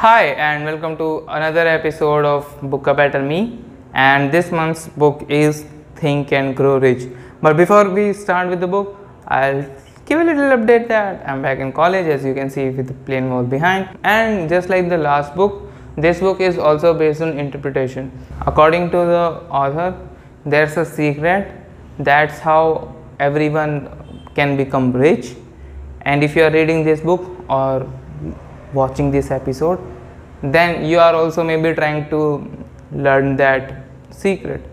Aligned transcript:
Hi 0.00 0.28
and 0.44 0.64
welcome 0.64 0.96
to 0.96 1.26
another 1.28 1.66
episode 1.68 2.24
of 2.24 2.44
Book 2.62 2.86
a 2.86 2.94
Better 2.94 3.20
Me 3.22 3.62
and 3.92 4.32
this 4.32 4.50
month's 4.50 4.88
book 4.88 5.26
is 5.28 5.66
Think 5.96 6.32
and 6.32 6.56
Grow 6.56 6.78
Rich. 6.78 7.02
But 7.42 7.58
before 7.58 7.90
we 7.90 8.14
start 8.14 8.48
with 8.48 8.60
the 8.60 8.66
book, 8.66 8.96
I'll 9.28 9.60
give 10.06 10.18
a 10.18 10.24
little 10.24 10.56
update 10.56 10.88
that 10.88 11.28
I'm 11.28 11.42
back 11.42 11.58
in 11.58 11.74
college 11.74 12.06
as 12.06 12.24
you 12.24 12.32
can 12.32 12.48
see 12.48 12.70
with 12.70 12.86
the 12.86 12.94
plain 12.94 13.28
wall 13.28 13.42
behind 13.42 13.98
and 14.02 14.48
just 14.48 14.70
like 14.70 14.88
the 14.88 14.96
last 14.96 15.34
book, 15.34 15.70
this 15.98 16.20
book 16.20 16.40
is 16.40 16.56
also 16.56 16.94
based 16.94 17.20
on 17.20 17.38
interpretation. 17.38 18.10
According 18.46 18.92
to 18.92 18.96
the 18.96 19.44
author, 19.50 19.94
there's 20.46 20.78
a 20.78 20.84
secret 20.86 21.52
that's 21.98 22.38
how 22.38 22.96
everyone 23.18 24.30
can 24.34 24.56
become 24.56 24.92
rich 24.94 25.34
and 26.06 26.24
if 26.24 26.34
you 26.34 26.44
are 26.44 26.50
reading 26.50 26.86
this 26.86 27.02
book 27.02 27.20
or 27.50 27.86
watching 28.72 29.10
this 29.10 29.30
episode 29.30 29.78
then 30.42 30.84
you 30.86 30.98
are 30.98 31.14
also 31.14 31.44
maybe 31.44 31.74
trying 31.74 32.08
to 32.08 32.48
learn 32.92 33.36
that 33.36 33.84
secret. 34.10 34.64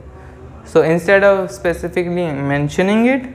So 0.63 0.81
instead 0.81 1.23
of 1.23 1.51
specifically 1.51 2.31
mentioning 2.31 3.05
it 3.05 3.33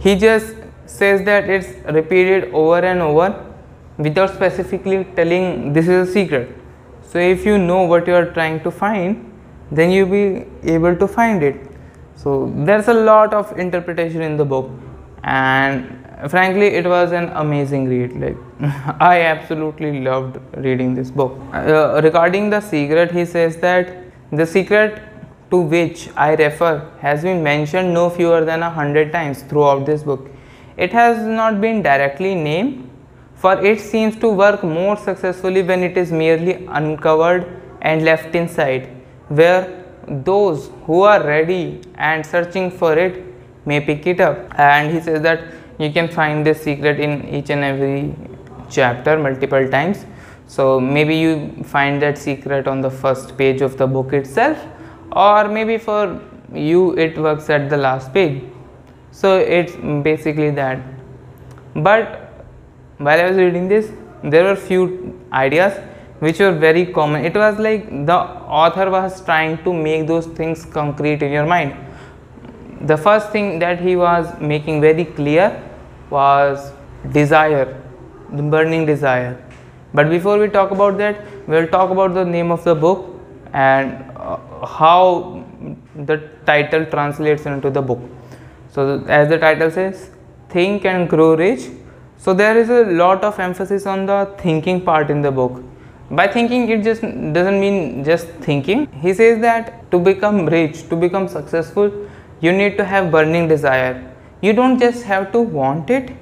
he 0.00 0.16
just 0.16 0.54
says 0.86 1.24
that 1.24 1.48
it's 1.48 1.68
repeated 1.92 2.52
over 2.52 2.78
and 2.78 3.00
over 3.00 3.54
without 3.98 4.34
specifically 4.34 5.04
telling 5.16 5.72
this 5.72 5.88
is 5.88 6.08
a 6.08 6.12
secret. 6.12 6.56
So 7.02 7.18
if 7.18 7.46
you 7.46 7.58
know 7.58 7.82
what 7.82 8.06
you 8.06 8.14
are 8.14 8.32
trying 8.32 8.60
to 8.64 8.70
find 8.70 9.30
then 9.70 9.90
you'll 9.90 10.08
be 10.08 10.44
able 10.64 10.96
to 10.96 11.08
find 11.08 11.42
it. 11.42 11.56
So 12.16 12.52
there's 12.56 12.88
a 12.88 12.94
lot 12.94 13.34
of 13.34 13.58
interpretation 13.58 14.22
in 14.22 14.36
the 14.36 14.44
book 14.44 14.70
and 15.24 16.03
frankly 16.28 16.66
it 16.66 16.86
was 16.86 17.12
an 17.12 17.30
amazing 17.34 17.88
read. 17.88 18.12
Like 18.12 18.36
i 19.00 19.22
absolutely 19.22 20.00
loved 20.00 20.38
reading 20.56 20.94
this 20.94 21.10
book. 21.10 21.38
Uh, 21.52 22.00
regarding 22.02 22.50
the 22.50 22.60
secret 22.60 23.10
he 23.10 23.24
says 23.24 23.56
that 23.58 23.96
the 24.32 24.46
secret 24.46 25.02
to 25.50 25.60
which 25.60 26.08
i 26.16 26.34
refer 26.34 26.88
has 27.00 27.22
been 27.22 27.42
mentioned 27.42 27.92
no 27.92 28.08
fewer 28.10 28.44
than 28.44 28.62
a 28.62 28.70
hundred 28.70 29.12
times 29.12 29.42
throughout 29.42 29.86
this 29.86 30.02
book. 30.02 30.30
It 30.76 30.92
has 30.92 31.24
not 31.26 31.60
been 31.60 31.82
directly 31.82 32.34
named 32.34 32.90
for 33.44 33.62
it 33.70 33.80
seems 33.80 34.16
to 34.16 34.28
work 34.28 34.62
more 34.64 34.96
successfully 34.96 35.62
when 35.62 35.82
it 35.82 35.96
is 35.98 36.10
merely 36.10 36.66
uncovered 36.68 37.60
and 37.82 38.04
left 38.04 38.34
inside 38.34 38.88
where 39.28 39.84
those 40.08 40.70
who 40.84 41.02
are 41.02 41.22
ready 41.22 41.80
and 41.96 42.24
searching 42.24 42.70
for 42.70 42.96
it 42.98 43.22
may 43.66 43.80
pick 43.80 44.06
it 44.06 44.20
up. 44.20 44.38
And 44.58 44.92
he 44.92 45.00
says 45.00 45.22
that 45.22 45.44
you 45.78 45.92
can 45.92 46.08
find 46.08 46.46
this 46.46 46.62
secret 46.62 47.00
in 47.00 47.28
each 47.28 47.50
and 47.50 47.64
every 47.64 48.14
chapter 48.70 49.18
multiple 49.18 49.68
times. 49.68 50.04
So 50.46 50.78
maybe 50.78 51.16
you 51.16 51.64
find 51.64 52.00
that 52.02 52.18
secret 52.18 52.68
on 52.68 52.80
the 52.80 52.90
first 52.90 53.36
page 53.36 53.60
of 53.60 53.76
the 53.76 53.86
book 53.86 54.12
itself 54.12 54.58
or 55.12 55.48
maybe 55.48 55.78
for 55.78 56.20
you 56.52 56.92
it 56.96 57.18
works 57.18 57.50
at 57.50 57.70
the 57.70 57.76
last 57.76 58.12
page. 58.12 58.42
So 59.10 59.38
it's 59.38 59.74
basically 60.02 60.50
that. 60.50 60.80
But 61.74 62.20
while 62.98 63.20
i 63.20 63.28
was 63.28 63.36
reading 63.36 63.66
this 63.68 63.90
there 64.22 64.44
were 64.44 64.54
few 64.54 65.20
ideas 65.32 65.80
which 66.20 66.38
were 66.38 66.52
very 66.52 66.86
common. 66.86 67.24
It 67.24 67.34
was 67.34 67.58
like 67.58 67.88
the 68.06 68.14
author 68.14 68.90
was 68.90 69.24
trying 69.24 69.62
to 69.64 69.72
make 69.72 70.06
those 70.06 70.26
things 70.26 70.64
concrete 70.64 71.22
in 71.22 71.32
your 71.32 71.46
mind 71.46 71.83
the 72.92 72.96
first 72.96 73.30
thing 73.30 73.58
that 73.58 73.80
he 73.80 73.96
was 73.96 74.38
making 74.40 74.80
very 74.80 75.04
clear 75.04 75.62
was 76.10 76.72
desire 77.12 77.80
the 78.30 78.42
burning 78.42 78.84
desire. 78.86 79.36
But 79.92 80.10
before 80.10 80.38
we 80.38 80.48
talk 80.48 80.70
about 80.70 80.98
that 80.98 81.24
we 81.46 81.56
will 81.56 81.68
talk 81.68 81.90
about 81.90 82.14
the 82.14 82.24
name 82.24 82.50
of 82.50 82.64
the 82.64 82.74
book 82.74 83.20
and 83.52 83.92
uh, 84.16 84.66
how 84.66 85.44
the 85.94 86.16
title 86.46 86.84
translates 86.86 87.46
into 87.46 87.70
the 87.70 87.82
book. 87.82 88.00
So 88.70 89.04
as 89.08 89.28
the 89.28 89.38
title 89.38 89.70
says 89.70 90.10
think 90.48 90.84
and 90.84 91.08
grow 91.08 91.34
rich. 91.36 91.68
So 92.16 92.32
there 92.32 92.58
is 92.58 92.70
a 92.70 92.84
lot 92.84 93.22
of 93.24 93.38
emphasis 93.38 93.86
on 93.86 94.06
the 94.06 94.34
thinking 94.38 94.80
part 94.80 95.10
in 95.10 95.20
the 95.22 95.30
book. 95.30 95.62
By 96.10 96.26
thinking 96.28 96.68
it 96.68 96.82
just 96.82 97.02
doesn't 97.02 97.60
mean 97.60 98.04
just 98.04 98.28
thinking. 98.48 98.90
He 99.00 99.14
says 99.14 99.40
that 99.40 99.90
to 99.90 99.98
become 99.98 100.46
rich 100.46 100.88
to 100.88 100.96
become 100.96 101.28
successful 101.28 101.90
you 102.40 102.52
need 102.52 102.76
to 102.78 102.84
have 102.84 103.10
burning 103.10 103.48
desire. 103.48 104.14
You 104.40 104.52
don't 104.52 104.78
just 104.78 105.04
have 105.04 105.32
to 105.32 105.40
want 105.40 105.90
it. 105.90 106.12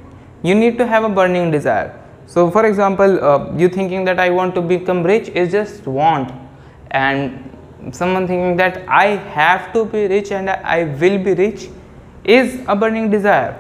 You 0.43 0.55
need 0.55 0.79
to 0.79 0.87
have 0.87 1.05
a 1.05 1.09
burning 1.09 1.51
desire. 1.51 1.99
So 2.27 2.51
for 2.51 2.67
example 2.67 3.25
uh, 3.25 3.53
you 3.57 3.69
thinking 3.69 4.05
that 4.05 4.19
i 4.19 4.31
want 4.31 4.55
to 4.55 4.63
become 4.63 5.03
rich 5.03 5.29
is 5.31 5.51
just 5.53 5.87
want. 5.87 6.33
And 6.91 7.51
someone 7.91 8.27
thinking 8.27 8.57
that 8.57 8.89
i 8.89 9.07
have 9.39 9.73
to 9.73 9.85
be 9.85 10.07
rich 10.07 10.31
and 10.31 10.51
i 10.51 10.85
will 10.85 11.19
be 11.19 11.35
rich 11.35 11.69
is 12.25 12.61
a 12.69 12.77
burning 12.77 13.11
desire. 13.11 13.55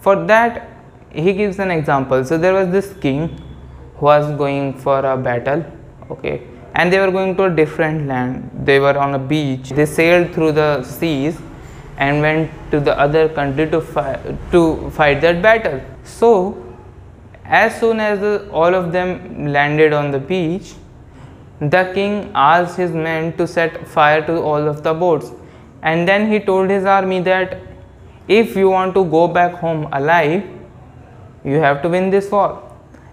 For 0.00 0.16
that 0.26 0.68
he 1.10 1.32
gives 1.32 1.58
an 1.58 1.70
example. 1.70 2.24
So 2.24 2.36
there 2.36 2.52
was 2.52 2.68
this 2.70 2.92
king 3.00 3.40
who 3.96 4.06
was 4.06 4.36
going 4.36 4.78
for 4.78 4.98
a 4.98 5.16
battle 5.16 5.64
okay 6.10 6.42
and 6.74 6.92
they 6.92 6.98
were 6.98 7.10
going 7.10 7.36
to 7.36 7.44
a 7.44 7.50
different 7.50 8.06
land. 8.06 8.50
They 8.64 8.80
were 8.80 8.98
on 8.98 9.14
a 9.14 9.18
beach. 9.18 9.70
They 9.70 9.86
sailed 9.86 10.34
through 10.34 10.52
the 10.52 10.82
seas 10.82 11.40
and 11.96 12.20
went 12.20 12.50
to 12.70 12.80
the 12.80 12.98
other 12.98 13.28
country 13.28 13.70
to, 13.70 13.80
fi 13.80 14.18
to 14.50 14.90
fight 14.90 15.20
that 15.20 15.40
battle. 15.42 15.80
So, 16.02 16.60
as 17.44 17.78
soon 17.78 18.00
as 18.00 18.20
the, 18.20 18.48
all 18.50 18.74
of 18.74 18.92
them 18.92 19.46
landed 19.52 19.92
on 19.92 20.10
the 20.10 20.18
beach, 20.18 20.74
the 21.60 21.90
king 21.94 22.30
asked 22.34 22.76
his 22.76 22.90
men 22.90 23.36
to 23.36 23.46
set 23.46 23.86
fire 23.86 24.24
to 24.26 24.40
all 24.40 24.66
of 24.66 24.82
the 24.82 24.92
boats 24.92 25.30
and 25.90 26.08
then 26.08 26.30
he 26.32 26.40
told 26.40 26.70
his 26.70 26.84
army 26.84 27.20
that 27.20 27.58
if 28.26 28.56
you 28.56 28.70
want 28.70 28.94
to 28.94 29.04
go 29.04 29.28
back 29.28 29.52
home 29.52 29.86
alive, 29.92 30.42
you 31.44 31.58
have 31.60 31.82
to 31.82 31.90
win 31.90 32.08
this 32.08 32.30
war. 32.30 32.62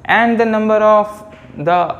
And 0.06 0.40
the 0.40 0.46
number 0.46 0.75
of 0.75 1.09
the 1.58 1.97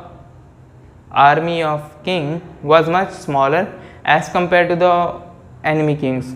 army 1.10 1.62
of 1.62 1.82
king 2.04 2.40
was 2.62 2.88
much 2.88 3.10
smaller 3.12 3.64
as 4.04 4.30
compared 4.30 4.70
to 4.70 4.76
the 4.76 5.20
enemy 5.62 5.94
kings 5.94 6.34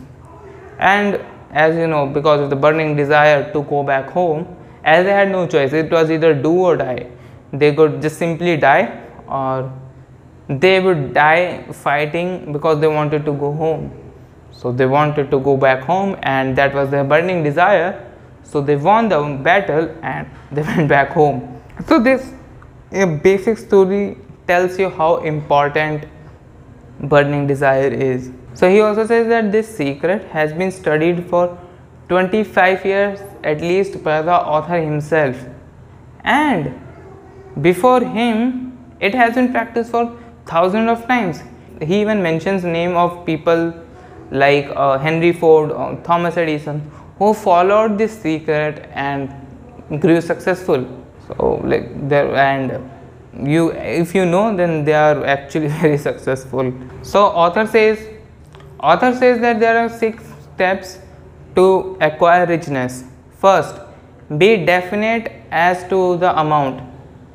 and 0.79 1.21
as 1.51 1.77
you 1.77 1.87
know 1.87 2.07
because 2.07 2.41
of 2.41 2.51
the 2.51 2.57
burning 2.57 2.97
desire 2.97 3.53
to 3.53 3.63
go 3.65 3.83
back 3.83 4.11
home 4.11 4.47
as 4.85 5.05
they 5.05 5.13
had 5.13 5.31
no 5.31 5.47
choice 5.47 5.73
it 5.73 5.91
was 5.91 6.11
either 6.11 6.35
do 6.35 6.53
or 6.53 6.77
die. 6.77 7.07
They 7.53 7.75
could 7.75 8.03
just 8.03 8.19
simply 8.19 8.57
die 8.57 9.03
or 9.27 9.73
they 10.49 10.81
would 10.81 11.13
die 11.13 11.65
fighting 11.73 12.53
because 12.53 12.81
they 12.81 12.89
wanted 12.89 13.25
to 13.25 13.33
go 13.33 13.53
home. 13.53 13.91
So 14.53 14.73
they 14.73 14.87
wanted 14.87 15.31
to 15.31 15.41
go 15.41 15.57
back 15.57 15.83
home 15.83 16.17
and 16.23 16.57
that 16.57 16.75
was 16.75 16.91
their 16.91 17.05
burning 17.05 17.43
desire. 17.43 18.03
So 18.43 18.61
they 18.61 18.77
won 18.77 19.09
the 19.09 19.21
battle 19.43 19.95
and 20.03 20.29
they 20.53 20.63
went 20.63 20.89
back 20.89 21.11
home. 21.11 21.61
So 21.87 22.01
this 22.01 22.33
a 22.93 23.07
basic 23.07 23.59
story 23.59 24.17
tells 24.47 24.79
you 24.79 24.89
how 24.89 25.17
important 25.17 26.05
burning 27.01 27.47
desire 27.47 27.89
is 27.89 28.31
so 28.57 28.69
he 28.71 28.81
also 28.81 29.07
says 29.07 29.29
that 29.29 29.53
this 29.53 29.69
secret 29.77 30.25
has 30.29 30.53
been 30.53 30.71
studied 30.73 31.29
for 31.31 31.59
25 32.09 32.85
years 32.85 33.21
at 33.45 33.61
least 33.61 34.03
by 34.03 34.23
the 34.23 34.35
author 34.35 34.81
himself 34.81 35.37
and 36.25 36.73
before 37.61 38.01
him 38.01 38.77
it 39.01 39.15
has 39.15 39.35
been 39.35 39.51
practiced 39.53 39.91
for 39.91 40.17
thousands 40.47 40.89
of 40.89 41.07
times. 41.07 41.43
He 41.83 42.01
even 42.01 42.23
mentions 42.23 42.65
name 42.65 42.97
of 42.97 43.27
people 43.27 43.75
like 44.31 44.67
uh, 44.75 44.99
Henry 44.99 45.33
Ford 45.33 45.71
or 45.71 45.97
Thomas 46.03 46.37
Edison 46.37 46.91
who 47.19 47.35
followed 47.35 47.99
this 47.99 48.19
secret 48.19 48.89
and 48.93 49.31
grew 50.01 50.21
successful. 50.21 50.87
So 51.29 51.61
like 51.65 52.09
there 52.09 52.35
and 52.35 52.91
you 53.47 53.73
if 53.73 54.15
you 54.15 54.25
know 54.25 54.57
then 54.57 54.85
they 54.85 54.95
are 54.95 55.25
actually 55.27 55.69
very 55.81 55.99
successful. 55.99 56.73
So 57.03 57.27
author 57.27 57.67
says 57.67 58.16
Author 58.81 59.15
says 59.15 59.41
that 59.41 59.59
there 59.59 59.79
are 59.79 59.89
six 59.89 60.23
steps 60.55 60.99
to 61.55 61.97
acquire 62.01 62.47
richness. 62.47 63.05
First, 63.39 63.77
be 64.39 64.65
definite 64.67 65.33
as 65.51 65.89
to 65.89 66.19
the 66.19 66.39
amount. 66.39 66.83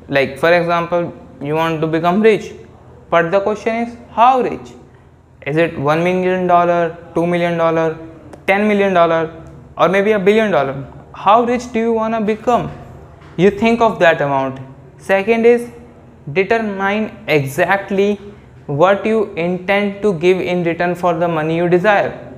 Like 0.07 0.37
for 0.37 0.53
example, 0.53 1.13
you 1.41 1.55
want 1.55 1.81
to 1.81 1.87
become 1.87 2.21
rich, 2.21 2.53
but 3.09 3.31
the 3.31 3.39
question 3.39 3.75
is 3.87 3.97
how 4.11 4.41
rich? 4.41 4.73
Is 5.47 5.57
it 5.57 5.79
one 5.79 6.03
million 6.03 6.45
dollar, 6.45 6.97
two 7.15 7.25
million 7.25 7.57
dollar, 7.57 7.97
ten 8.45 8.67
million 8.67 8.93
dollar, 8.93 9.43
or 9.77 9.89
maybe 9.89 10.11
a 10.11 10.19
billion 10.19 10.51
dollar? 10.51 10.87
How 11.15 11.43
rich 11.43 11.71
do 11.73 11.79
you 11.79 11.93
want 11.93 12.13
to 12.13 12.21
become? 12.21 12.71
You 13.37 13.49
think 13.49 13.81
of 13.81 13.97
that 13.99 14.21
amount. 14.21 14.59
Second 14.97 15.45
is 15.45 15.71
determine 16.31 17.17
exactly 17.27 18.19
what 18.67 19.05
you 19.05 19.33
intend 19.33 20.01
to 20.01 20.13
give 20.13 20.39
in 20.39 20.63
return 20.63 20.95
for 20.95 21.13
the 21.13 21.27
money 21.27 21.57
you 21.57 21.69
desire. 21.69 22.33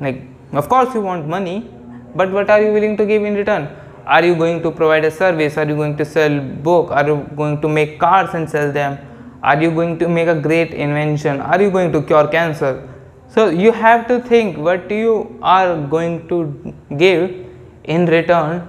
Like 0.00 0.22
of 0.52 0.68
course 0.68 0.94
you 0.94 1.00
want 1.00 1.26
money 1.26 1.70
but 2.14 2.30
what 2.30 2.50
are 2.50 2.62
you 2.62 2.72
willing 2.72 2.96
to 2.96 3.06
give 3.06 3.24
in 3.24 3.34
return? 3.34 3.68
Are 4.06 4.24
you 4.24 4.36
going 4.36 4.62
to 4.62 4.70
provide 4.70 5.04
a 5.04 5.10
service? 5.10 5.56
Are 5.56 5.66
you 5.66 5.74
going 5.74 5.96
to 5.96 6.04
sell 6.04 6.40
book? 6.40 6.90
Are 6.90 7.06
you 7.06 7.28
going 7.36 7.60
to 7.62 7.68
make 7.68 7.98
cars 7.98 8.34
and 8.34 8.48
sell 8.48 8.70
them? 8.70 8.98
Are 9.42 9.60
you 9.60 9.70
going 9.70 9.98
to 9.98 10.08
make 10.08 10.28
a 10.28 10.38
great 10.40 10.72
invention? 10.72 11.40
Are 11.40 11.60
you 11.60 11.70
going 11.70 11.90
to 11.92 12.02
cure 12.02 12.28
cancer? 12.28 12.88
So 13.28 13.48
you 13.48 13.72
have 13.72 14.06
to 14.08 14.20
think 14.20 14.58
what 14.58 14.90
you 14.90 15.38
are 15.42 15.76
going 15.86 16.28
to 16.28 16.74
give 16.96 17.46
in 17.84 18.06
return 18.06 18.68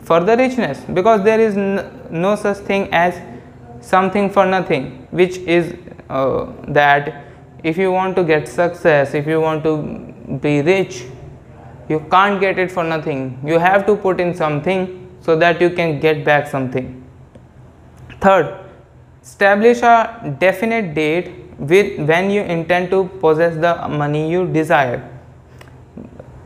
for 0.00 0.20
the 0.20 0.36
richness 0.36 0.80
because 0.92 1.24
there 1.24 1.40
is 1.40 1.56
no 1.56 2.36
such 2.36 2.58
thing 2.58 2.88
as 2.92 3.20
something 3.80 4.30
for 4.30 4.46
nothing 4.46 5.06
which 5.10 5.38
is 5.38 5.74
uh, 6.08 6.46
that 6.68 7.24
if 7.62 7.76
you 7.78 7.90
want 7.90 8.16
to 8.16 8.24
get 8.24 8.48
success 8.48 9.14
if 9.14 9.26
you 9.26 9.40
want 9.40 9.62
to 9.64 9.76
be 10.40 10.60
rich 10.62 11.04
you 11.88 12.00
can't 12.10 12.40
get 12.40 12.58
it 12.58 12.70
for 12.72 12.82
nothing. 12.82 13.38
You 13.44 13.58
have 13.58 13.86
to 13.86 13.96
put 13.96 14.20
in 14.20 14.34
something 14.34 15.10
so 15.20 15.36
that 15.36 15.60
you 15.60 15.70
can 15.70 16.00
get 16.00 16.24
back 16.24 16.46
something. 16.48 17.02
Third 18.20 18.60
establish 19.22 19.80
a 19.82 20.36
definite 20.38 20.94
date 20.94 21.30
with 21.58 21.98
when 22.08 22.30
you 22.30 22.42
intend 22.42 22.90
to 22.90 23.04
possess 23.20 23.54
the 23.56 23.88
money 23.88 24.30
you 24.30 24.46
desire. 24.46 25.08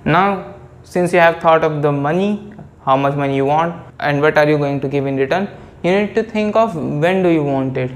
Now 0.04 0.54
since 0.82 1.12
you 1.12 1.18
have 1.18 1.40
thought 1.40 1.64
of 1.64 1.82
the 1.82 1.92
money 1.92 2.52
how 2.84 2.96
much 2.96 3.14
money 3.14 3.36
you 3.36 3.44
want 3.44 3.74
and 4.00 4.20
what 4.20 4.38
are 4.38 4.48
you 4.48 4.56
going 4.56 4.80
to 4.80 4.88
give 4.88 5.06
in 5.06 5.16
return 5.16 5.48
you 5.82 5.90
need 5.90 6.14
to 6.14 6.22
think 6.22 6.56
of 6.56 6.74
when 6.76 7.22
do 7.22 7.28
you 7.28 7.42
want 7.42 7.76
it 7.76 7.90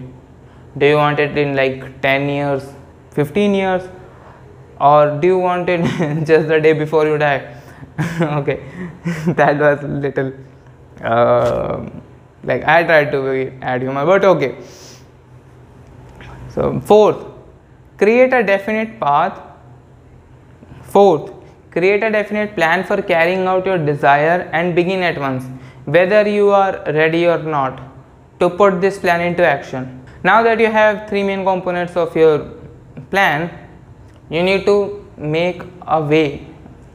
do 0.79 0.87
you 0.87 0.97
want 0.97 1.19
it 1.19 1.37
in 1.37 1.55
like 1.55 2.01
10 2.01 2.29
years 2.29 2.73
15 3.13 3.55
years? 3.55 3.89
Or 4.81 5.19
do 5.21 5.27
you 5.29 5.39
want 5.39 5.69
it 5.69 5.83
just 6.27 6.49
the 6.49 6.61
day 6.61 6.73
before 6.73 7.07
you 7.07 7.19
die? 7.19 7.55
Okay. 8.21 8.61
That 9.27 9.59
was 9.59 9.83
little 9.83 10.33
uh, 11.03 11.85
like 12.45 12.65
i 12.65 12.83
tried 12.83 13.11
to 13.13 13.21
be 13.23 13.53
add 13.61 13.83
humor 13.83 14.05
but 14.07 14.25
okay. 14.25 14.57
So 16.49 16.81
fourth 16.81 17.25
create 17.99 18.33
a 18.33 18.43
definite 18.43 18.99
path. 18.99 19.41
Fourth 20.83 21.33
create 21.71 22.03
a 22.03 22.11
definite 22.11 22.55
plan 22.55 22.85
for 22.85 23.01
carrying 23.01 23.47
out 23.47 23.65
your 23.65 23.79
desire 23.79 24.51
and 24.53 24.75
begin 24.75 25.03
at 25.03 25.19
once 25.19 25.45
whether 25.85 26.29
you 26.29 26.51
are 26.51 26.83
ready 26.87 27.27
or 27.27 27.39
not 27.39 27.81
to 28.41 28.51
put 28.51 28.81
this 28.81 28.99
plan 28.99 29.21
into 29.21 29.47
action 29.47 30.02
now 30.25 30.43
that 30.43 30.61
you 30.61 30.71
have 30.71 31.09
three 31.09 31.23
main 31.23 31.45
components 31.45 31.97
of 31.97 32.15
your 32.17 32.51
plan 33.11 33.51
you 34.31 34.43
need 34.43 34.65
to 34.65 34.77
make 35.17 35.63
a 35.87 36.01
way 36.01 36.47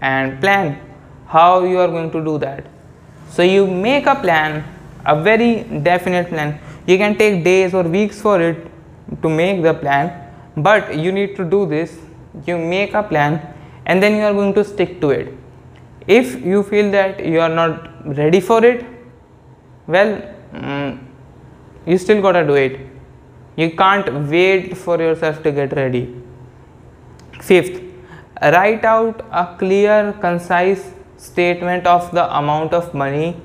and 0.01 0.39
plan 0.41 0.79
how 1.27 1.63
you 1.63 1.77
are 1.77 1.87
going 1.87 2.11
to 2.11 2.23
do 2.23 2.37
that. 2.39 2.65
So, 3.29 3.43
you 3.43 3.67
make 3.67 4.05
a 4.05 4.15
plan, 4.15 4.63
a 5.05 5.21
very 5.21 5.63
definite 5.63 6.29
plan. 6.29 6.59
You 6.85 6.97
can 6.97 7.17
take 7.17 7.43
days 7.43 7.73
or 7.73 7.83
weeks 7.83 8.21
for 8.21 8.41
it 8.41 8.65
to 9.21 9.29
make 9.29 9.61
the 9.61 9.73
plan, 9.73 10.31
but 10.55 10.97
you 10.97 11.11
need 11.11 11.35
to 11.35 11.43
do 11.43 11.65
this. 11.65 11.97
You 12.45 12.57
make 12.57 12.93
a 12.93 13.03
plan 13.03 13.41
and 13.85 14.01
then 14.01 14.15
you 14.15 14.23
are 14.23 14.33
going 14.33 14.53
to 14.53 14.63
stick 14.63 14.99
to 15.01 15.09
it. 15.09 15.33
If 16.07 16.43
you 16.45 16.63
feel 16.63 16.89
that 16.91 17.25
you 17.25 17.39
are 17.39 17.49
not 17.49 18.17
ready 18.17 18.39
for 18.39 18.63
it, 18.63 18.85
well, 19.85 20.21
mm, 20.53 20.99
you 21.85 21.97
still 21.97 22.21
gotta 22.21 22.45
do 22.45 22.55
it. 22.55 22.79
You 23.57 23.71
can't 23.71 24.29
wait 24.29 24.77
for 24.77 24.97
yourself 24.99 25.43
to 25.43 25.51
get 25.51 25.75
ready 25.75 26.03
Fifth, 27.41 27.81
write 28.41 28.83
out 28.83 29.25
a 29.31 29.55
clear, 29.57 30.13
concise 30.19 30.91
statement 31.17 31.85
of 31.87 32.11
the 32.11 32.25
amount 32.37 32.73
of 32.73 32.93
money 32.93 33.39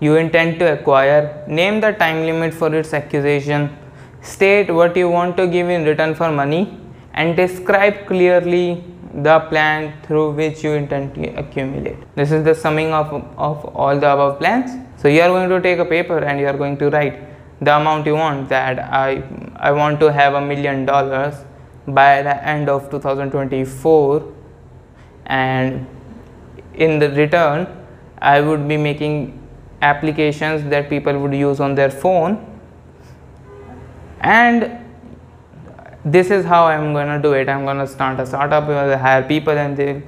you 0.00 0.16
intend 0.16 0.58
to 0.58 0.72
acquire, 0.72 1.44
name 1.48 1.80
the 1.80 1.92
time 1.92 2.24
limit 2.26 2.54
for 2.54 2.72
its 2.74 2.92
acquisition, 2.92 3.76
state 4.20 4.72
what 4.72 4.96
you 4.96 5.08
want 5.08 5.36
to 5.36 5.46
give 5.46 5.68
in 5.68 5.84
return 5.84 6.14
for 6.14 6.30
money, 6.30 6.78
and 7.14 7.36
describe 7.36 8.06
clearly 8.06 8.84
the 9.14 9.40
plan 9.48 9.92
through 10.02 10.32
which 10.32 10.62
you 10.62 10.72
intend 10.72 11.14
to 11.14 11.34
accumulate. 11.36 11.96
This 12.14 12.30
is 12.30 12.44
the 12.44 12.54
summing 12.54 12.92
of, 12.92 13.12
of 13.36 13.64
all 13.64 13.98
the 13.98 14.12
above 14.12 14.38
plans. 14.38 14.70
So, 15.00 15.08
you 15.08 15.22
are 15.22 15.28
going 15.28 15.48
to 15.48 15.60
take 15.60 15.78
a 15.78 15.84
paper 15.84 16.18
and 16.18 16.38
you 16.38 16.46
are 16.46 16.56
going 16.56 16.76
to 16.78 16.90
write 16.90 17.27
the 17.60 17.76
amount 17.76 18.06
you 18.06 18.14
want 18.14 18.48
that 18.48 18.78
I, 18.78 19.22
I 19.56 19.72
want 19.72 20.00
to 20.00 20.12
have 20.12 20.34
a 20.34 20.40
million 20.40 20.84
dollars 20.86 21.34
by 21.86 22.22
the 22.22 22.44
end 22.46 22.68
of 22.68 22.90
2024 22.90 24.34
and 25.26 25.86
in 26.74 26.98
the 26.98 27.10
return 27.10 27.66
I 28.20 28.40
would 28.40 28.66
be 28.68 28.76
making 28.76 29.34
applications 29.82 30.68
that 30.70 30.88
people 30.88 31.18
would 31.20 31.34
use 31.34 31.60
on 31.60 31.74
their 31.74 31.90
phone 31.90 32.44
and 34.20 34.84
this 36.04 36.30
is 36.30 36.44
how 36.44 36.64
I'm 36.64 36.92
gonna 36.92 37.20
do 37.20 37.32
it. 37.32 37.48
I'm 37.48 37.64
gonna 37.64 37.86
start 37.86 38.20
a 38.20 38.26
startup 38.26 38.66
where 38.66 38.92
I 38.92 38.96
hire 38.96 39.22
people 39.22 39.56
and 39.56 39.76
they 39.76 40.02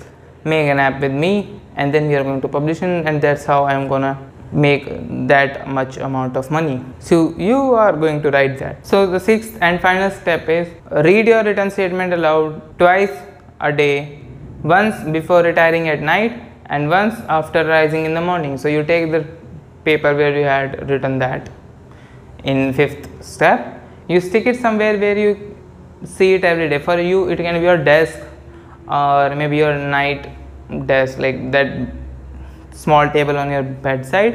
make 0.45 0.69
an 0.69 0.79
app 0.79 1.01
with 1.01 1.13
me 1.13 1.61
and 1.77 1.93
then 1.93 2.09
we 2.09 2.15
are 2.15 2.23
going 2.23 2.41
to 2.41 2.49
publish 2.49 2.83
it 2.83 3.07
and 3.07 3.21
that's 3.21 3.45
how 3.45 3.65
I'm 3.65 3.89
gonna 3.89 4.30
make 4.53 4.87
that 5.29 5.69
much 5.69 5.97
amount 5.97 6.37
of 6.37 6.51
money. 6.51 6.85
So 6.99 7.35
you 7.37 7.75
are 7.75 7.93
going 7.93 8.23
to 8.23 8.31
write 8.31 8.59
that. 8.59 8.87
So 8.87 9.07
the 9.07 9.21
sixth 9.21 9.57
and 9.61 9.81
final 9.81 10.11
step 10.11 10.49
is 10.49 10.69
read 10.91 11.29
your 11.29 11.45
return 11.45 11.71
statement 11.71 12.13
aloud 12.13 12.79
twice 12.79 13.13
a 13.61 13.73
day, 13.73 14.21
once 14.63 15.05
before 15.11 15.43
retiring 15.43 15.89
at 15.89 16.01
night 16.01 16.41
and 16.67 16.89
once 16.89 17.15
after 17.29 17.65
rising 17.65 18.05
in 18.05 18.15
the 18.15 18.21
morning. 18.21 18.59
So 18.59 18.69
you 18.69 18.85
take 18.85 19.13
the 19.13 19.27
paper 19.85 20.15
where 20.15 20.37
you 20.37 20.45
had 20.45 20.91
written 20.91 21.19
that 21.19 21.49
in 22.45 22.73
fifth 22.73 23.25
step, 23.25 23.83
you 24.09 24.21
stick 24.21 24.47
it 24.47 24.57
somewhere 24.57 24.99
where 24.99 25.17
you 25.17 25.57
see 26.05 26.35
it 26.35 26.45
every 26.45 26.69
day. 26.69 26.79
For 26.79 26.99
you 26.99 27.29
it 27.29 27.37
can 27.37 27.55
be 27.55 27.61
your 27.61 27.77
desk 27.77 28.19
or 28.89 29.35
maybe 29.37 29.57
your 29.59 29.77
night 29.77 30.29
desk 30.87 31.19
like 31.19 31.53
that 31.53 32.00
small 32.85 33.11
table 33.17 33.37
on 33.43 33.51
your 33.51 33.63
bedside. 33.63 34.35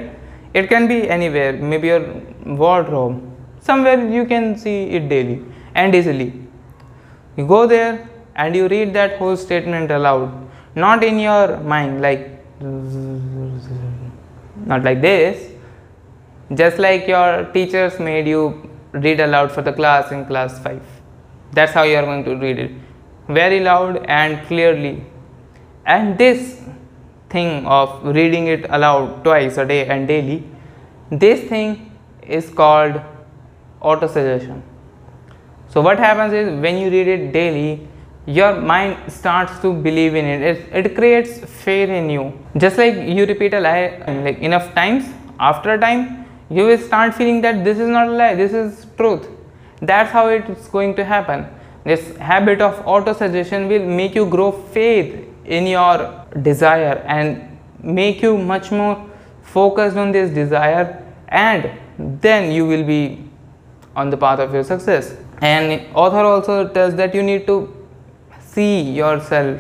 It 0.53 0.69
can 0.69 0.87
be 0.87 0.97
anywhere 1.17 1.53
maybe 1.53 1.87
your 1.87 2.03
wardrobe. 2.63 3.21
Somewhere 3.59 3.99
you 4.17 4.25
can 4.25 4.57
see 4.57 4.77
it 4.97 5.09
daily 5.09 5.43
and 5.73 5.95
easily. 5.95 6.29
You 7.37 7.47
go 7.47 7.65
there 7.67 8.09
and 8.35 8.55
you 8.55 8.67
read 8.67 8.93
that 8.93 9.17
whole 9.17 9.37
statement 9.37 9.91
aloud. 9.91 10.29
Not 10.75 11.03
in 11.03 11.19
your 11.19 11.57
mind 11.57 12.01
like 12.01 12.23
not 14.73 14.83
like 14.83 15.01
this. 15.01 15.51
Just 16.53 16.77
like 16.77 17.07
your 17.07 17.45
teachers 17.53 17.99
made 17.99 18.27
you 18.27 18.69
read 18.91 19.19
aloud 19.19 19.51
for 19.51 19.61
the 19.61 19.73
class 19.73 20.11
in 20.11 20.25
class 20.25 20.59
5 20.59 20.81
that's 21.55 21.71
how 21.71 21.83
you 21.83 21.95
are 21.95 22.03
going 22.03 22.23
to 22.25 22.35
read 22.35 22.59
it. 22.59 22.71
Very 23.27 23.59
loud 23.61 24.05
and 24.07 24.45
clearly. 24.47 25.03
And 25.85 26.17
this 26.17 26.61
thing 27.35 27.65
of 27.65 27.89
reading 28.17 28.47
it 28.53 28.69
aloud 28.77 29.23
twice 29.23 29.57
a 29.57 29.65
day 29.73 29.81
and 29.87 30.07
daily, 30.07 30.37
this 31.09 31.49
thing 31.49 31.91
is 32.37 32.49
called 32.61 33.01
auto 33.81 34.07
suggestion. 34.07 34.63
So, 35.69 35.81
what 35.81 35.99
happens 35.99 36.33
is 36.33 36.47
when 36.61 36.77
you 36.77 36.89
read 36.89 37.07
it 37.15 37.31
daily, 37.31 37.87
your 38.25 38.53
mind 38.59 39.11
starts 39.11 39.59
to 39.63 39.73
believe 39.87 40.15
in 40.15 40.25
it. 40.25 40.41
it, 40.41 40.85
it 40.85 40.95
creates 40.95 41.39
faith 41.63 41.89
in 41.89 42.09
you. 42.09 42.23
Just 42.57 42.77
like 42.77 42.95
you 43.17 43.25
repeat 43.25 43.53
a 43.53 43.59
lie 43.59 44.03
like 44.23 44.39
enough 44.39 44.73
times, 44.73 45.05
after 45.39 45.73
a 45.73 45.79
time, 45.79 46.25
you 46.49 46.65
will 46.65 46.77
start 46.77 47.13
feeling 47.13 47.41
that 47.41 47.63
this 47.63 47.77
is 47.77 47.89
not 47.89 48.07
a 48.07 48.11
lie, 48.11 48.33
this 48.35 48.53
is 48.53 48.87
truth. 48.97 49.27
That's 49.81 50.11
how 50.11 50.27
it's 50.29 50.67
going 50.69 50.95
to 50.95 51.05
happen. 51.05 51.45
This 51.83 52.15
habit 52.17 52.61
of 52.61 52.81
auto 52.87 53.13
suggestion 53.13 53.67
will 53.67 53.85
make 53.85 54.15
you 54.15 54.25
grow 54.25 54.51
faith 54.51 55.13
in 55.47 55.67
your 55.67 56.25
desire 56.41 57.03
and 57.05 57.57
make 57.81 58.21
you 58.21 58.37
much 58.37 58.71
more 58.71 59.09
focused 59.41 59.97
on 59.97 60.11
this 60.11 60.31
desire 60.31 61.03
and 61.29 61.69
then 62.21 62.51
you 62.51 62.65
will 62.65 62.83
be 62.83 63.23
on 63.95 64.09
the 64.09 64.17
path 64.17 64.39
of 64.39 64.53
your 64.53 64.63
success. 64.63 65.15
And 65.41 65.85
author 65.95 66.19
also 66.19 66.67
tells 66.67 66.95
that 66.95 67.13
you 67.13 67.23
need 67.23 67.45
to 67.47 67.73
see 68.39 68.81
yourself 68.81 69.59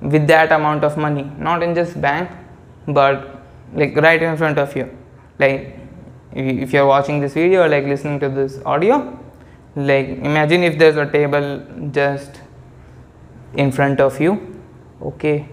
with 0.00 0.26
that 0.26 0.52
amount 0.52 0.82
of 0.82 0.96
money 0.96 1.30
not 1.38 1.62
in 1.62 1.74
just 1.74 2.00
bank 2.00 2.30
but 2.88 3.42
like 3.74 3.94
right 3.96 4.22
in 4.22 4.36
front 4.36 4.58
of 4.58 4.74
you. 4.76 4.96
Like 5.38 5.78
if 6.32 6.72
you're 6.72 6.86
watching 6.86 7.20
this 7.20 7.34
video 7.34 7.64
or 7.64 7.68
like 7.68 7.84
listening 7.84 8.20
to 8.20 8.28
this 8.28 8.60
audio 8.64 9.18
like 9.76 10.08
imagine 10.08 10.62
if 10.62 10.78
there's 10.78 10.96
a 10.96 11.10
table 11.10 11.64
just 11.90 12.40
in 13.54 13.70
front 13.72 14.00
of 14.00 14.20
you 14.20 14.59
okay. 15.02 15.48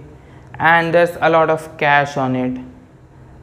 And 0.59 0.93
there's 0.93 1.17
a 1.21 1.29
lot 1.29 1.49
of 1.49 1.77
cash 1.77 2.17
on 2.17 2.35
it. 2.35 2.61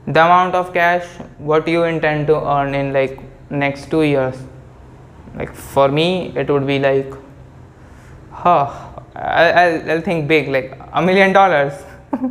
The 0.07 0.25
amount 0.25 0.55
of 0.55 0.75
cash 0.75 1.07
what 1.39 1.67
you 1.67 1.85
intend 1.85 2.27
to 2.27 2.37
earn 2.37 2.75
in 2.75 2.93
like 2.93 3.19
next 3.51 3.91
two 3.91 4.03
years? 4.03 4.37
Like 5.35 5.55
for 5.55 5.89
me 5.89 6.33
it 6.37 6.51
would 6.51 6.67
be 6.67 6.79
like 6.79 7.13
huh 8.31 8.91
I'll, 9.17 9.91
I'll 9.91 10.01
think 10.01 10.29
big 10.29 10.49
like 10.49 10.79
a 10.93 11.01
million 11.01 11.33
dollars. 11.33 11.73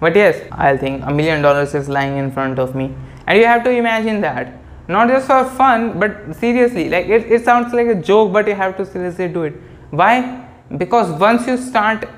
But 0.00 0.16
yes 0.16 0.42
i'll 0.52 0.78
think 0.78 1.04
a 1.04 1.12
million 1.12 1.42
dollars 1.42 1.74
is 1.74 1.88
lying 1.88 2.16
in 2.16 2.30
front 2.32 2.58
of 2.58 2.74
me. 2.74 2.94
And 3.26 3.38
you 3.38 3.46
have 3.46 3.62
to 3.64 3.70
imagine 3.70 4.20
that. 4.22 4.54
Not 4.88 5.08
just 5.08 5.26
for 5.26 5.44
fun 5.44 5.98
but 5.98 6.34
seriously 6.36 6.88
like 6.88 7.06
it, 7.06 7.30
it 7.30 7.44
sounds 7.44 7.72
like 7.72 7.86
a 7.86 7.94
joke 7.94 8.32
but 8.32 8.46
you 8.48 8.54
have 8.54 8.76
to 8.76 8.84
seriously 8.84 9.28
do 9.28 9.44
it. 9.44 9.54
Why? 9.90 10.46
Because 10.76 11.10
once 11.18 11.46
you 11.46 11.56
start 11.56 12.08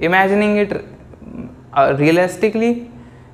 imagining 0.00 0.56
it 0.56 0.84
uh, 1.72 1.96
realistically 1.98 2.90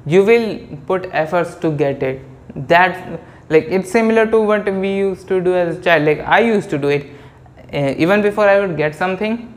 you 0.06 0.24
will 0.24 0.58
put 0.86 1.08
efforts 1.12 1.54
to 1.56 1.70
get 1.70 2.02
it 2.02 2.20
that 2.68 3.20
like 3.48 3.64
it's 3.64 3.90
similar 3.90 4.26
to 4.26 4.40
what 4.40 4.68
we 4.74 4.96
used 4.96 5.28
to 5.28 5.40
do 5.40 5.54
as 5.54 5.76
a 5.76 5.82
child 5.82 6.04
like 6.04 6.20
i 6.20 6.40
used 6.40 6.70
to 6.70 6.78
do 6.78 6.88
it 6.88 7.06
uh, 7.72 7.94
even 7.96 8.22
before 8.22 8.48
i 8.48 8.58
would 8.60 8.76
get 8.76 8.94
something 8.94 9.52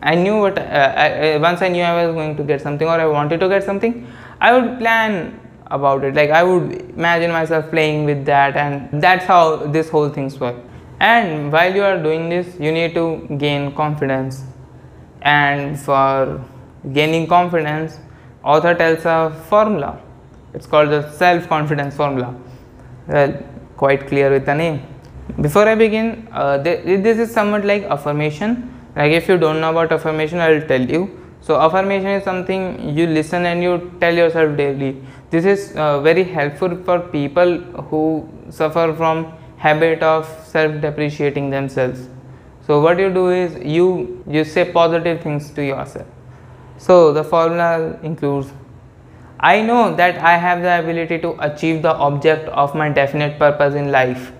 I 0.00 0.14
knew 0.14 0.38
what 0.38 0.58
uh, 0.58 0.62
I, 0.62 1.38
once 1.38 1.60
I 1.60 1.68
knew 1.68 1.82
I 1.82 2.06
was 2.06 2.14
going 2.14 2.36
to 2.36 2.44
get 2.44 2.60
something 2.60 2.86
or 2.86 3.00
I 3.00 3.06
wanted 3.06 3.40
to 3.40 3.48
get 3.48 3.64
something, 3.64 4.06
I 4.40 4.56
would 4.56 4.78
plan 4.78 5.40
about 5.66 6.04
it. 6.04 6.14
Like 6.14 6.30
I 6.30 6.44
would 6.44 6.72
imagine 6.90 7.32
myself 7.32 7.68
playing 7.70 8.04
with 8.04 8.24
that, 8.26 8.56
and 8.56 9.02
that's 9.02 9.24
how 9.24 9.56
this 9.56 9.90
whole 9.90 10.08
things 10.08 10.38
work. 10.38 10.56
And 11.00 11.52
while 11.52 11.74
you 11.74 11.82
are 11.82 12.00
doing 12.00 12.28
this, 12.28 12.58
you 12.60 12.72
need 12.72 12.94
to 12.94 13.26
gain 13.38 13.74
confidence. 13.74 14.44
And 15.22 15.78
for 15.78 16.44
gaining 16.92 17.26
confidence, 17.26 17.98
author 18.44 18.74
tells 18.74 19.04
a 19.04 19.34
formula. 19.48 20.00
It's 20.54 20.66
called 20.66 20.90
the 20.90 21.10
self-confidence 21.12 21.96
formula. 21.96 22.34
Well, 23.06 23.42
quite 23.76 24.06
clear 24.06 24.30
with 24.30 24.46
the 24.46 24.54
name. 24.54 24.82
Before 25.40 25.68
I 25.68 25.74
begin, 25.74 26.28
uh, 26.32 26.58
this 26.58 27.18
is 27.18 27.30
somewhat 27.30 27.64
like 27.64 27.84
affirmation 27.84 28.74
like 28.98 29.12
if 29.12 29.28
you 29.28 29.38
don't 29.42 29.60
know 29.60 29.70
about 29.74 29.92
affirmation 29.96 30.40
i 30.44 30.50
will 30.50 30.66
tell 30.70 30.84
you 30.94 31.02
so 31.40 31.58
affirmation 31.66 32.08
is 32.18 32.24
something 32.24 32.62
you 32.96 33.06
listen 33.06 33.46
and 33.50 33.62
you 33.66 33.74
tell 34.00 34.14
yourself 34.20 34.56
daily 34.56 34.90
this 35.30 35.44
is 35.44 35.76
uh, 35.76 36.00
very 36.00 36.24
helpful 36.24 36.76
for 36.86 36.98
people 37.16 37.58
who 37.90 38.02
suffer 38.50 38.86
from 39.00 39.26
habit 39.66 40.02
of 40.02 40.26
self 40.54 40.80
depreciating 40.86 41.50
themselves 41.50 42.08
so 42.68 42.80
what 42.80 42.98
you 43.04 43.10
do 43.12 43.28
is 43.30 43.58
you 43.76 43.88
you 44.36 44.44
say 44.44 44.64
positive 44.78 45.20
things 45.22 45.50
to 45.58 45.64
yourself 45.64 46.06
so 46.86 47.12
the 47.12 47.24
formula 47.24 47.98
includes 48.10 48.52
i 49.40 49.60
know 49.60 49.82
that 50.02 50.18
i 50.32 50.36
have 50.46 50.62
the 50.62 50.74
ability 50.78 51.18
to 51.18 51.34
achieve 51.48 51.82
the 51.82 51.94
object 52.08 52.48
of 52.64 52.74
my 52.82 52.88
definite 53.00 53.38
purpose 53.38 53.74
in 53.74 53.90
life 53.90 54.30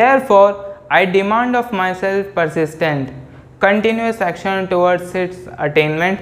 therefore 0.00 0.50
i 0.90 1.04
demand 1.04 1.56
of 1.62 1.72
myself 1.72 2.32
persistent 2.34 3.12
continuous 3.60 4.20
action 4.20 4.66
towards 4.68 5.14
its 5.14 5.38
attainment 5.58 6.20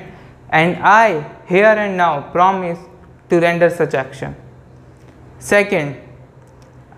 and 0.52 0.76
I 0.82 1.24
here 1.48 1.74
and 1.84 1.96
now 1.96 2.30
promise 2.30 2.78
to 3.30 3.40
render 3.40 3.70
such 3.70 3.94
action. 3.94 4.36
Second, 5.38 5.96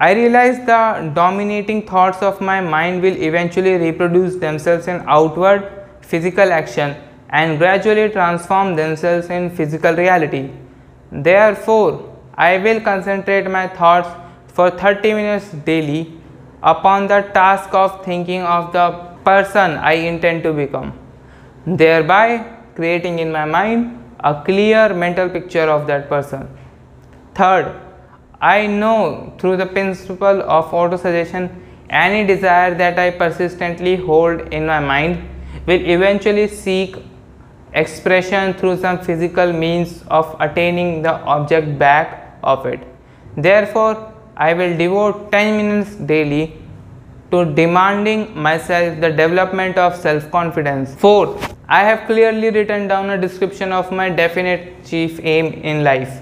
I 0.01 0.13
realize 0.13 0.59
the 0.67 1.13
dominating 1.15 1.87
thoughts 1.87 2.21
of 2.23 2.41
my 2.41 2.61
mind 2.61 3.03
will 3.03 3.17
eventually 3.17 3.77
reproduce 3.77 4.37
themselves 4.37 4.89
in 4.89 5.05
outward 5.07 5.71
physical 6.01 6.53
action 6.53 6.97
and 7.31 7.59
gradually 7.59 8.11
transform 8.11 8.75
themselves 8.75 9.31
in 9.31 9.51
physical 9.51 9.95
reality. 9.95 10.51
Therefore, 11.13 12.19
I 12.35 12.59
will 12.59 12.81
concentrate 12.81 13.49
my 13.49 13.69
thoughts 13.69 14.09
for 14.49 14.71
30 14.71 15.15
minutes 15.15 15.51
daily 15.65 16.21
upon 16.63 17.07
the 17.07 17.21
task 17.33 17.73
of 17.73 18.05
thinking 18.05 18.43
of 18.43 18.73
the 18.73 18.91
person 19.25 19.73
I 19.73 19.93
intend 19.93 20.43
to 20.43 20.53
become, 20.53 20.99
thereby 21.67 22.45
creating 22.75 23.21
in 23.21 23.31
my 23.31 23.45
mind 23.45 24.03
a 24.21 24.43
clear 24.45 24.93
mental 24.93 25.29
picture 25.29 25.69
of 25.77 25.87
that 25.87 26.09
person. 26.09 26.49
Third, 27.35 27.84
I 28.53 28.67
know 28.67 29.33
through 29.39 29.57
the 29.57 29.67
principle 29.67 30.43
of 30.55 30.67
autosuggestion 30.79 31.45
any 31.89 32.27
desire 32.27 32.75
that 32.75 32.99
I 32.99 33.11
persistently 33.11 33.97
hold 33.97 34.53
in 34.53 34.67
my 34.67 34.81
mind 34.81 35.29
will 35.67 35.87
eventually 35.95 36.49
seek 36.49 36.97
expression 37.73 38.53
through 38.55 38.77
some 38.83 38.99
physical 38.99 39.53
means 39.53 40.05
of 40.09 40.37
attaining 40.41 41.01
the 41.01 41.15
object 41.37 41.79
back 41.79 42.39
of 42.43 42.67
it. 42.67 42.87
Therefore, 43.37 44.13
I 44.37 44.53
will 44.53 44.77
devote 44.77 45.33
10 45.33 45.57
minutes 45.57 45.97
daily 45.97 46.59
to 47.31 47.47
demanding 47.47 48.39
myself 48.39 49.01
the 49.01 49.11
development 49.11 49.79
of 49.79 49.97
self 49.97 50.31
confidence. 50.31 50.95
Fourth, 50.95 51.57
I 51.67 51.83
have 51.83 52.07
clearly 52.07 52.51
written 52.51 52.89
down 52.89 53.09
a 53.09 53.19
description 53.19 53.73
of 53.73 53.91
my 53.91 54.11
definite 54.11 54.85
chief 54.85 55.19
aim 55.23 55.47
in 55.47 55.83
life 55.83 56.21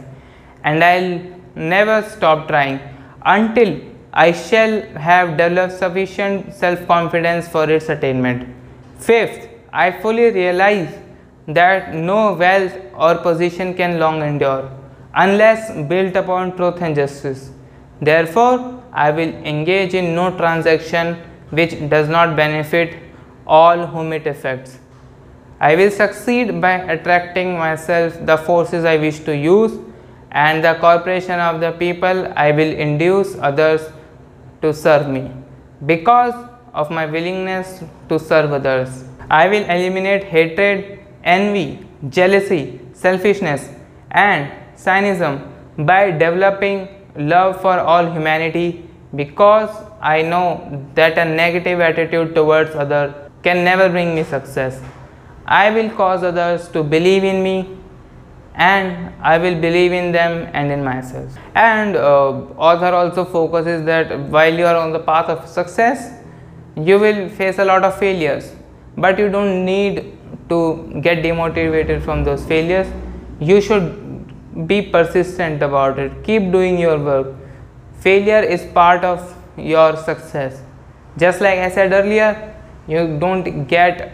and 0.63 0.85
I'll 0.85 1.42
never 1.63 2.03
stop 2.09 2.49
trying 2.49 2.81
until 3.25 3.81
I 4.13 4.33
shall 4.33 4.83
have 5.07 5.37
developed 5.37 5.75
sufficient 5.79 6.55
self 6.55 6.87
confidence 6.87 7.49
for 7.49 7.71
its 7.71 7.89
attainment. 7.89 8.49
Fifth, 8.99 9.49
I 9.73 9.91
fully 9.91 10.31
realize 10.31 10.95
that 11.49 11.95
no 11.95 12.35
wealth 12.35 12.77
or 12.95 13.17
position 13.17 13.75
can 13.75 13.99
long 13.99 14.23
endure 14.23 14.71
unless 15.15 15.71
built 15.89 16.15
upon 16.17 16.57
truth 16.57 16.81
and 16.83 16.95
justice. 16.95 17.51
Therefore, 18.01 18.83
I 18.93 19.11
will 19.11 19.35
engage 19.55 19.95
in 19.95 20.15
no 20.15 20.37
transaction 20.37 21.17
which 21.51 21.89
does 21.89 22.09
not 22.09 22.37
benefit 22.37 22.97
all 23.47 23.87
whom 23.87 24.13
it 24.13 24.27
affects. 24.27 24.79
I 25.61 25.77
will 25.77 25.91
succeed 25.91 26.61
by 26.61 26.73
attracting 26.95 27.57
myself 27.57 28.15
the 28.27 28.37
forces 28.37 28.85
I 28.85 28.97
wish 28.97 29.21
to 29.21 29.37
use 29.37 29.79
and 30.33 30.65
the 30.65 30.75
cooperation 30.81 31.39
of 31.39 31.61
the 31.61 31.73
people 31.73 32.33
I 32.37 32.51
will 32.53 32.73
induce 32.87 33.37
others 33.37 33.83
to 34.63 34.73
serve 34.73 35.09
me 35.09 35.31
because 35.85 36.35
of 36.73 36.91
my 36.91 37.07
willingness 37.07 37.85
to 38.09 38.19
serve 38.19 38.53
others. 38.53 39.05
I 39.31 39.49
will 39.49 39.65
eliminate 39.65 40.25
hatred, 40.25 41.01
envy, 41.23 41.87
jealousy, 42.09 42.81
selfishness 42.95 43.69
and 44.11 44.51
cynicism 44.77 45.53
by 45.79 46.11
developing 46.11 46.89
love 47.17 47.61
for 47.61 47.79
all 47.79 48.11
humanity 48.11 48.89
because 49.15 49.71
I 50.01 50.23
know 50.23 50.87
that 50.95 51.19
a 51.19 51.25
negative 51.25 51.81
attitude 51.81 52.35
towards 52.35 52.75
others 52.75 53.15
can 53.43 53.65
never 53.65 53.89
bring 53.89 54.15
me 54.15 54.25
success. 54.25 54.81
I 55.47 55.71
will 55.71 55.91
cause 55.91 56.23
others 56.23 56.69
to 56.69 56.83
believe 56.83 57.25
in 57.25 57.43
me 57.43 57.77
and 58.55 59.13
I 59.23 59.39
will 59.39 59.55
believe 59.61 59.93
in 59.93 60.13
them 60.13 60.49
and 60.53 60.71
in 60.71 60.85
myself. 60.85 61.37
And 61.55 61.97
uh, 61.97 62.29
author 62.57 62.95
also 62.95 63.25
focuses 63.25 63.85
that 63.85 64.19
while 64.29 64.53
you 64.53 64.67
are 64.67 64.77
on 64.77 64.93
the 64.93 64.99
path 64.99 65.29
of 65.29 65.49
success, 65.49 66.23
you 66.77 66.99
will 66.99 67.29
face 67.29 67.59
a 67.59 67.65
lot 67.65 67.85
of 67.85 67.99
failures, 67.99 68.53
but 68.97 69.19
you 69.19 69.31
don't 69.31 69.65
need 69.65 70.19
to 70.49 71.01
get 71.03 71.19
demotivated 71.19 72.03
from 72.03 72.25
those 72.25 72.45
failures. 72.45 72.87
You 73.41 73.61
should 73.61 74.67
be 74.67 74.83
persistent 74.83 75.63
about 75.63 75.99
it. 75.99 76.25
Keep 76.25 76.53
doing 76.53 76.79
your 76.79 76.99
work. 76.99 77.35
Failure 78.01 78.41
is 78.41 78.65
part 78.73 79.05
of 79.05 79.37
your 79.57 79.97
success. 79.97 80.63
Just 81.19 81.43
like 81.43 81.59
i 81.59 81.69
said 81.69 81.93
earlier 81.93 82.55
you 82.89 83.19
don't 83.19 83.67
get 83.67 84.13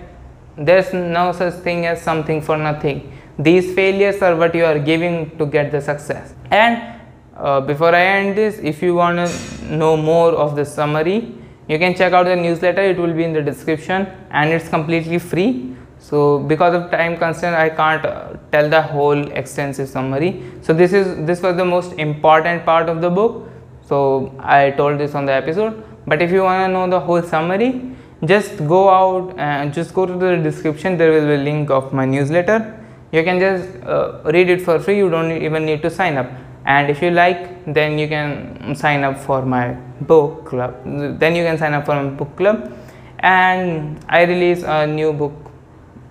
there's 0.56 0.92
no 0.92 1.30
such 1.32 1.54
thing 1.66 1.86
as 1.86 2.02
something 2.02 2.40
for 2.42 2.56
nothing 2.56 3.12
these 3.38 3.74
failures 3.74 4.20
are 4.20 4.34
what 4.34 4.54
you 4.54 4.64
are 4.64 4.78
giving 4.78 5.36
to 5.38 5.46
get 5.46 5.70
the 5.70 5.80
success. 5.80 6.34
And 6.50 6.98
uh, 7.36 7.60
before 7.60 7.94
i 7.94 8.00
end 8.00 8.36
this 8.36 8.58
if 8.58 8.82
you 8.82 8.94
want 8.96 9.16
to 9.16 9.76
know 9.76 9.96
more 9.96 10.32
of 10.32 10.56
the 10.56 10.64
summary 10.64 11.32
you 11.68 11.78
can 11.78 11.94
check 11.94 12.12
out 12.12 12.24
the 12.24 12.34
newsletter. 12.34 12.80
It 12.80 12.96
will 12.96 13.12
be 13.12 13.24
in 13.24 13.34
the 13.34 13.42
description 13.42 14.06
and 14.30 14.50
it's 14.50 14.68
completely 14.68 15.18
free. 15.18 15.76
So 15.98 16.38
because 16.40 16.74
of 16.74 16.90
time 16.90 17.18
constraint 17.18 17.54
i 17.54 17.68
can't 17.68 18.04
uh, 18.04 18.34
tell 18.50 18.68
the 18.68 18.80
whole 18.80 19.30
extensive 19.32 19.88
summary. 19.88 20.42
So 20.62 20.72
this 20.72 20.92
is 20.92 21.26
this 21.26 21.42
was 21.42 21.56
the 21.56 21.64
most 21.64 21.92
important 21.92 22.64
part 22.64 22.88
of 22.88 23.00
the 23.02 23.10
book. 23.10 23.48
So 23.82 24.34
i 24.40 24.70
told 24.70 24.98
this 24.98 25.14
on 25.14 25.26
the 25.26 25.32
episode. 25.32 25.84
But 26.06 26.22
if 26.22 26.32
you 26.32 26.42
want 26.42 26.66
to 26.66 26.72
know 26.72 26.88
the 26.88 27.00
whole 27.00 27.22
summary 27.22 27.94
just 28.24 28.56
go 28.66 28.88
out 28.88 29.38
and 29.38 29.72
just 29.72 29.94
go 29.94 30.06
to 30.06 30.14
the 30.14 30.36
description. 30.36 30.96
There 30.96 31.12
will 31.12 31.26
be 31.26 31.34
a 31.34 31.44
link 31.44 31.70
of 31.70 31.92
my 31.92 32.04
newsletter 32.04 32.77
you 33.12 33.22
can 33.22 33.38
just 33.40 33.68
uh, 33.84 34.20
read 34.24 34.50
it 34.50 34.62
for 34.62 34.78
free 34.78 34.98
you 34.98 35.08
don't 35.10 35.32
even 35.32 35.64
need 35.64 35.82
to 35.82 35.90
sign 35.90 36.16
up 36.16 36.30
and 36.64 36.90
if 36.90 37.02
you 37.02 37.10
like 37.10 37.64
then 37.72 37.98
you 37.98 38.08
can 38.08 38.74
sign 38.74 39.04
up 39.04 39.18
for 39.18 39.44
my 39.44 39.72
book 40.12 40.44
club 40.46 40.74
then 41.18 41.34
you 41.34 41.44
can 41.44 41.56
sign 41.58 41.74
up 41.74 41.86
for 41.86 41.94
my 42.02 42.10
book 42.10 42.36
club 42.36 42.72
and 43.20 44.04
i 44.08 44.22
release 44.24 44.62
a 44.62 44.86
new 44.86 45.12
book 45.12 45.48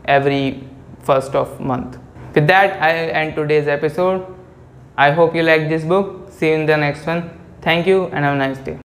every 0.07 0.67
first 1.07 1.35
of 1.35 1.59
month. 1.59 1.97
With 2.35 2.47
that, 2.47 2.81
I 2.81 2.91
end 3.21 3.35
today's 3.35 3.67
episode. 3.67 4.25
I 4.97 5.11
hope 5.11 5.35
you 5.35 5.43
like 5.43 5.69
this 5.69 5.85
book. 5.93 6.31
See 6.31 6.49
you 6.49 6.55
in 6.55 6.65
the 6.65 6.77
next 6.85 7.05
one. 7.05 7.23
Thank 7.61 7.87
you 7.87 8.05
and 8.05 8.25
have 8.25 8.35
a 8.35 8.37
nice 8.37 8.59
day. 8.69 8.75